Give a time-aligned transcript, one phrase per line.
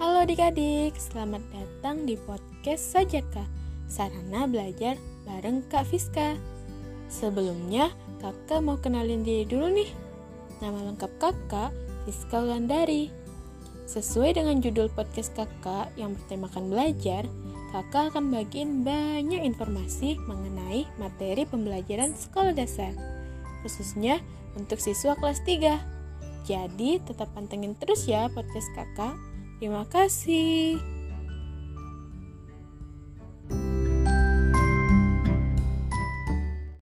[0.00, 3.46] adik-adik, selamat datang di podcast Sajaka
[3.86, 6.34] Sarana belajar bareng Kak Fiska.
[7.06, 9.86] Sebelumnya, kakak mau kenalin diri dulu nih.
[10.58, 11.70] Nama lengkap kakak,
[12.04, 13.08] Fiska Wulandari.
[13.86, 17.22] Sesuai dengan judul podcast kakak yang bertemakan belajar
[17.70, 22.90] Kakak akan bagiin banyak informasi mengenai materi pembelajaran sekolah dasar
[23.62, 24.18] Khususnya
[24.58, 25.96] untuk siswa kelas 3
[26.46, 29.18] jadi tetap pantengin terus ya podcast kakak.
[29.56, 30.95] Terima kasih.